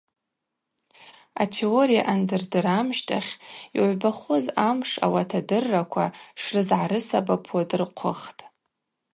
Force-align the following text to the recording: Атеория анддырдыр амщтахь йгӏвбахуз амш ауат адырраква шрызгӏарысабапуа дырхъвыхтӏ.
Атеория 1.43 2.03
анддырдыр 2.11 2.65
амщтахь 2.79 3.31
йгӏвбахуз 3.77 4.45
амш 4.67 4.91
ауат 5.05 5.31
адырраква 5.39 6.05
шрызгӏарысабапуа 6.41 7.61
дырхъвыхтӏ. 7.69 8.41